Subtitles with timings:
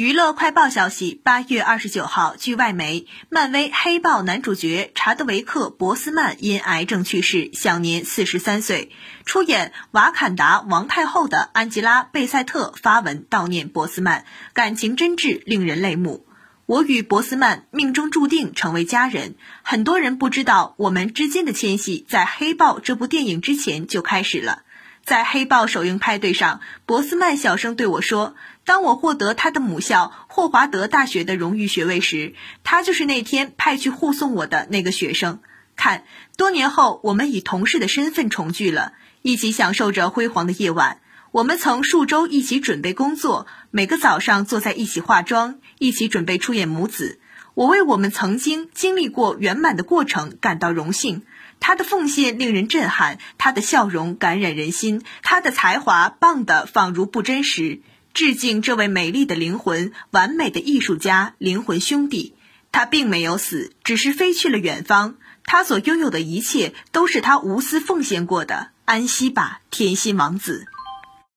[0.00, 8.92] 娱乐快报消息，八月二十九号，据外媒，漫威黑豹男主角查德维克·博斯曼因癌症去世，享年四十三岁。
[9.26, 14.24] 出演《瓦坎达王太后》的安吉拉·贝塞特发文悼念博斯曼，
[14.54, 16.24] 感情真挚，令人泪目。
[16.64, 19.34] 我与博斯曼命中注定成为家人。
[19.62, 24.62] 很多人不知道，我们之间的牵系在《黑豹》这部电影之前就开始了。
[25.04, 35.40] 在《黑豹》首映派对上，博斯曼小声对我说：“当我获得他的母校霍华德大学的荣誉学位时，他就是那天派去护送我的那个学生。
[35.74, 36.04] 看，
[36.36, 38.92] 多年后，我们以同事的身份重聚了，
[39.22, 41.00] 一起享受着辉煌的夜晚。
[41.32, 47.18] 我们曾数周一起准备工作，每个早上坐在一起化妆，一起准备出演母子。
[47.54, 51.22] 我为我们曾经经历过圆满的过程感到荣幸。”
[51.60, 57.80] 他的奉献令人震撼，他的笑容感染人心，他的才华棒的仿如不真实。
[58.12, 62.34] 致敬这位美丽的灵魂，完美的艺术家，灵魂兄弟。
[62.72, 65.16] 他并没有死，只是飞去了远方。
[65.44, 68.70] 他所拥有的一切都是他无私奉献过的。
[68.84, 70.66] 安息吧，甜心王子。